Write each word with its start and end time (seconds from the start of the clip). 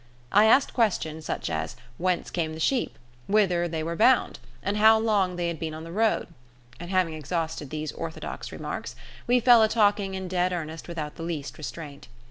I 0.31 0.45
asked 0.45 0.73
questions 0.73 1.27
such 1.27 1.47
as 1.47 1.75
whence 1.99 2.31
came 2.31 2.53
the 2.55 2.59
sheep? 2.59 2.97
whither 3.27 3.59
were 3.61 3.67
they 3.67 3.83
bound? 3.83 4.39
and 4.63 4.77
how 4.77 4.97
long 4.97 5.29
had 5.37 5.37
they 5.37 5.53
been 5.53 5.75
on 5.75 5.83
the 5.83 5.91
road? 5.91 6.27
And 6.79 6.89
having 6.89 7.13
exhausted 7.13 7.69
these 7.69 7.91
orthodox 7.91 8.51
remarks, 8.51 8.95
we 9.27 9.39
fell 9.39 9.61
a 9.61 9.67
talking 9.67 10.15
in 10.15 10.27
dead 10.27 10.53
earnest 10.53 10.87
without 10.87 11.17
the 11.17 11.21
least 11.23 11.55
restraint. 11.59 12.07